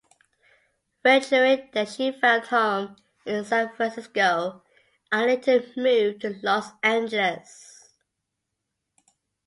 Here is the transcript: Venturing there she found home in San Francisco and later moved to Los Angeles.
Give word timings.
Venturing 1.03 1.69
there 1.73 1.85
she 1.85 2.11
found 2.11 2.45
home 2.47 2.95
in 3.23 3.45
San 3.45 3.69
Francisco 3.75 4.63
and 5.11 5.27
later 5.27 5.61
moved 5.77 6.21
to 6.21 6.39
Los 6.41 6.71
Angeles. 6.81 7.91